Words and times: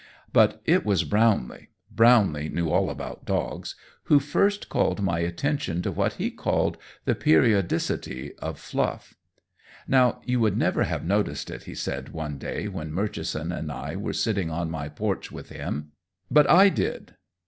But 0.33 0.63
it 0.65 0.83
was 0.83 1.03
Brownlee 1.03 1.67
Brownlee 1.91 2.49
knew 2.49 2.71
all 2.71 2.89
about 2.89 3.23
dogs 3.23 3.75
who 4.05 4.19
first 4.19 4.67
called 4.67 4.99
my 4.99 5.19
attention 5.19 5.83
to 5.83 5.91
what 5.91 6.13
he 6.13 6.31
called 6.31 6.79
the 7.05 7.13
periodicity 7.13 8.33
of 8.39 8.57
Fluff. 8.57 9.13
"Now, 9.87 10.19
you 10.25 10.39
would 10.39 10.57
never 10.57 10.85
have 10.85 11.05
noticed 11.05 11.51
it," 11.51 11.65
he 11.65 11.75
said 11.75 12.13
one 12.13 12.39
day 12.39 12.67
when 12.67 12.91
Murchison 12.91 13.51
and 13.51 13.71
I 13.71 13.95
were 13.95 14.13
sitting 14.13 14.49
on 14.49 14.71
my 14.71 14.89
porch 14.89 15.31
with 15.31 15.49
him, 15.49 15.91
"but 16.31 16.49
I 16.49 16.69
did. 16.69 17.13